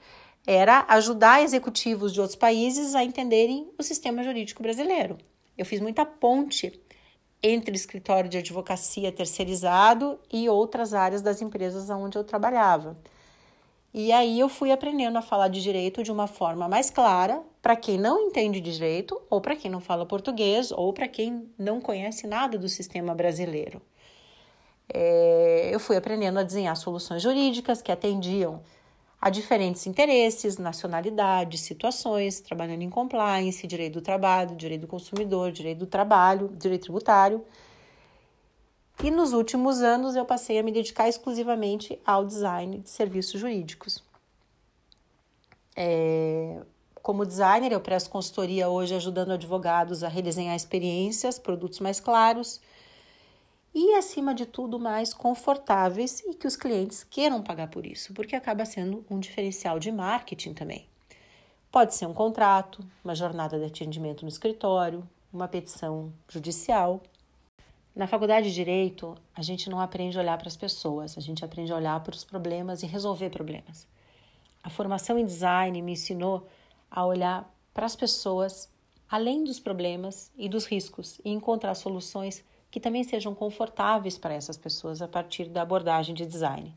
era 0.47 0.85
ajudar 0.89 1.43
executivos 1.43 2.12
de 2.12 2.21
outros 2.21 2.37
países 2.37 2.95
a 2.95 3.05
entenderem 3.05 3.71
o 3.79 3.83
sistema 3.83 4.23
jurídico 4.23 4.62
brasileiro. 4.62 5.19
Eu 5.59 5.67
fiz 5.67 5.81
muita 5.81 6.07
ponte 6.07 6.81
entre 7.43 7.73
o 7.73 7.77
escritório 7.77 8.31
de 8.31 8.39
advocacia 8.39 9.11
terceirizado 9.11 10.19
e 10.33 10.49
outras 10.49 10.95
áreas 10.95 11.23
das 11.23 11.43
empresas 11.43 11.89
onde 11.91 12.17
eu 12.17 12.25
trabalhava. 12.25 12.97
E 13.92 14.12
aí 14.12 14.38
eu 14.38 14.49
fui 14.49 14.70
aprendendo 14.70 15.18
a 15.18 15.23
falar 15.23 15.49
de 15.49 15.61
direito 15.61 16.02
de 16.02 16.12
uma 16.12 16.28
forma 16.28 16.68
mais 16.68 16.90
clara 16.90 17.42
para 17.61 17.75
quem 17.75 17.99
não 17.99 18.20
entende 18.20 18.61
de 18.61 18.73
direito, 18.73 19.20
ou 19.28 19.40
para 19.40 19.56
quem 19.56 19.70
não 19.70 19.80
fala 19.80 20.06
português, 20.06 20.70
ou 20.70 20.92
para 20.92 21.09
quem 21.09 21.50
não 21.59 21.80
conhece 21.80 22.26
nada 22.26 22.56
do 22.56 22.68
sistema 22.68 23.14
brasileiro. 23.14 23.82
É, 24.92 25.70
eu 25.73 25.80
fui 25.80 25.97
aprendendo 25.97 26.38
a 26.38 26.42
desenhar 26.44 26.76
soluções 26.76 27.20
jurídicas 27.20 27.83
que 27.83 27.90
atendiam 27.90 28.62
a 29.20 29.29
diferentes 29.29 29.87
interesses, 29.87 30.57
nacionalidades, 30.57 31.61
situações, 31.61 32.40
trabalhando 32.40 32.83
em 32.83 32.90
compliance, 32.90 33.66
direito 33.66 33.94
do 33.94 34.00
trabalho, 34.00 34.57
direito 34.57 34.83
do 34.83 34.87
consumidor, 34.87 35.50
direito 35.53 35.79
do 35.79 35.87
trabalho, 35.87 36.48
direito 36.57 36.83
tributário 36.83 37.44
e 39.03 39.11
nos 39.11 39.33
últimos 39.33 39.81
anos 39.81 40.15
eu 40.15 40.25
passei 40.25 40.59
a 40.59 40.63
me 40.63 40.71
dedicar 40.71 41.09
exclusivamente 41.09 42.01
ao 42.05 42.25
design 42.25 42.79
de 42.79 42.91
serviços 42.91 43.41
jurídicos. 43.41 44.03
É, 45.75 46.61
como 47.03 47.25
designer, 47.25 47.73
eu 47.73 47.81
presto 47.81 48.11
consultoria 48.11 48.69
hoje 48.69 48.95
ajudando 48.95 49.33
advogados 49.33 50.05
a 50.05 50.09
redesenhar 50.09 50.55
experiências, 50.55 51.39
produtos 51.39 51.81
mais 51.81 51.99
claros 51.99 52.61
e, 53.75 53.95
acima 53.95 54.35
de 54.35 54.45
tudo, 54.45 54.79
mais 54.79 55.15
confortáveis 55.15 56.21
e 56.21 56.35
que 56.35 56.47
os 56.47 56.57
clientes 56.57 57.05
queiram 57.05 57.43
pagar 57.43 57.71
por 57.71 57.87
isso, 57.87 58.13
porque 58.13 58.37
acaba 58.37 58.65
sendo 58.67 59.05
um 59.09 59.19
diferencial 59.19 59.79
de 59.79 59.91
marketing 59.91 60.53
também. 60.53 60.87
Pode 61.71 61.95
ser 61.95 62.07
um 62.07 62.13
contrato, 62.13 62.85
uma 63.03 63.15
jornada 63.15 63.59
de 63.59 63.65
atendimento 63.65 64.23
no 64.23 64.29
escritório, 64.29 65.09
uma 65.33 65.47
petição 65.47 66.13
judicial. 66.29 67.01
Na 67.94 68.07
faculdade 68.07 68.48
de 68.48 68.55
Direito, 68.55 69.16
a 69.35 69.42
gente 69.42 69.68
não 69.68 69.81
aprende 69.81 70.16
a 70.16 70.20
olhar 70.20 70.38
para 70.38 70.46
as 70.46 70.57
pessoas, 70.57 71.18
a 71.18 71.20
gente 71.20 71.44
aprende 71.44 71.72
a 71.72 71.76
olhar 71.76 72.00
para 72.00 72.14
os 72.14 72.22
problemas 72.22 72.83
e 72.83 72.87
resolver 72.87 73.31
problemas. 73.31 73.87
A 74.62 74.70
formação 74.70 75.18
em 75.18 75.24
design 75.24 75.83
me 75.83 75.92
ensinou 75.92 76.46
a 76.90 77.05
olhar 77.05 77.53
para 77.74 77.87
as 77.87 77.96
pessoas 77.96 78.70
além 79.09 79.42
dos 79.42 79.59
problemas 79.59 80.31
e 80.37 80.48
dos 80.48 80.66
riscos 80.66 81.20
e 81.24 81.31
encontrar 81.31 81.74
soluções 81.74 82.44
que 82.70 82.79
também 82.79 83.03
sejam 83.03 83.35
confortáveis 83.35 84.16
para 84.16 84.35
essas 84.35 84.57
pessoas 84.57 85.03
a 85.03 85.09
partir 85.09 85.48
da 85.48 85.62
abordagem 85.62 86.14
de 86.14 86.24
design. 86.24 86.72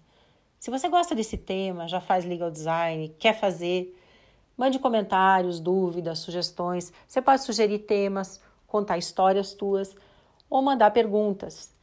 Se 0.60 0.72
você 0.72 0.90
gosta 0.90 1.14
desse 1.14 1.38
tema, 1.38 1.88
já 1.88 2.02
faz 2.02 2.26
legal 2.26 2.50
design, 2.50 3.10
quer 3.20 3.40
fazer, 3.40 3.96
mande 4.58 4.80
comentários, 4.80 5.60
dúvidas, 5.60 6.20
sugestões. 6.20 6.92
Você 7.08 7.22
pode 7.22 7.44
sugerir 7.44 7.80
temas, 7.80 8.42
contar 8.66 8.98
histórias 8.98 9.54
tuas 9.54 9.96
ou 10.50 10.62
mandar 10.62 10.92
perguntas. 10.92 11.74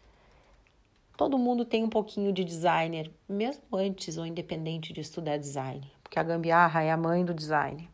Todo 1.16 1.36
mundo 1.36 1.64
tem 1.64 1.84
um 1.84 1.88
pouquinho 1.90 2.32
de 2.32 2.44
designer, 2.44 3.10
mesmo 3.28 3.62
antes 3.74 4.16
ou 4.16 4.24
independente 4.24 4.92
de 4.92 5.00
estudar 5.00 5.36
design, 5.36 5.90
porque 6.02 6.18
a 6.18 6.22
gambiarra 6.22 6.82
é 6.82 6.90
a 6.90 6.96
mãe 6.96 7.24
do 7.24 7.34
design. 7.34 7.88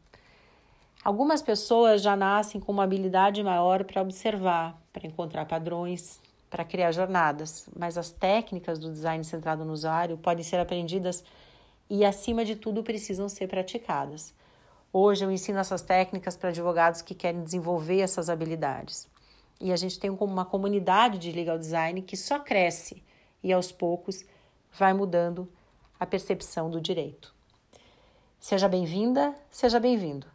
Algumas 1.02 1.40
pessoas 1.40 2.02
já 2.02 2.16
nascem 2.16 2.60
com 2.60 2.72
uma 2.72 2.84
habilidade 2.84 3.42
maior 3.42 3.84
para 3.84 4.02
observar, 4.02 4.80
para 4.92 5.06
encontrar 5.06 5.44
padrões, 5.46 6.20
para 6.50 6.64
criar 6.64 6.92
jornadas, 6.92 7.68
mas 7.76 7.98
as 7.98 8.10
técnicas 8.10 8.78
do 8.78 8.90
design 8.90 9.22
centrado 9.24 9.64
no 9.64 9.72
usuário 9.72 10.16
podem 10.16 10.42
ser 10.42 10.58
aprendidas 10.58 11.24
e, 11.88 12.04
acima 12.04 12.44
de 12.44 12.56
tudo, 12.56 12.82
precisam 12.82 13.28
ser 13.28 13.46
praticadas. 13.46 14.34
Hoje 14.92 15.24
eu 15.24 15.30
ensino 15.30 15.58
essas 15.58 15.82
técnicas 15.82 16.36
para 16.36 16.48
advogados 16.48 17.02
que 17.02 17.14
querem 17.14 17.42
desenvolver 17.42 18.00
essas 18.00 18.30
habilidades. 18.30 19.08
E 19.60 19.72
a 19.72 19.76
gente 19.76 19.98
tem 19.98 20.10
uma 20.10 20.44
comunidade 20.44 21.18
de 21.18 21.32
legal 21.32 21.58
design 21.58 22.02
que 22.02 22.16
só 22.16 22.38
cresce 22.38 23.02
e 23.42 23.52
aos 23.52 23.72
poucos 23.72 24.24
vai 24.72 24.92
mudando 24.92 25.48
a 25.98 26.04
percepção 26.04 26.70
do 26.70 26.80
direito. 26.80 27.34
Seja 28.38 28.68
bem-vinda, 28.68 29.34
seja 29.50 29.80
bem-vindo. 29.80 30.26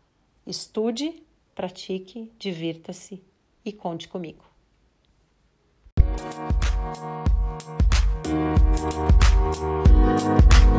Estude, 0.45 1.23
pratique, 1.53 2.31
divirta-se 2.37 3.23
e 3.63 3.71
conte 3.71 4.07
comigo. 4.07 4.43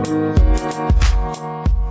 Música 0.04 1.81